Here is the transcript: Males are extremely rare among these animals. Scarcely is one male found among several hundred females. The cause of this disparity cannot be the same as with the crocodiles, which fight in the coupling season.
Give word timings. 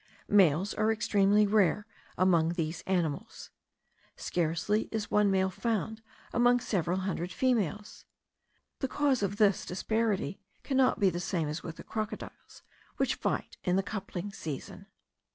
Males 0.29 0.73
are 0.73 0.91
extremely 0.91 1.45
rare 1.45 1.85
among 2.17 2.53
these 2.53 2.81
animals. 2.87 3.51
Scarcely 4.15 4.89
is 4.91 5.11
one 5.11 5.29
male 5.29 5.51
found 5.51 6.01
among 6.33 6.59
several 6.59 7.01
hundred 7.01 7.31
females. 7.31 8.05
The 8.79 8.87
cause 8.87 9.21
of 9.21 9.35
this 9.37 9.63
disparity 9.63 10.41
cannot 10.63 10.99
be 10.99 11.11
the 11.11 11.19
same 11.19 11.47
as 11.47 11.61
with 11.61 11.75
the 11.75 11.83
crocodiles, 11.83 12.63
which 12.97 13.13
fight 13.13 13.57
in 13.63 13.75
the 13.75 13.83
coupling 13.83 14.33
season. 14.33 14.87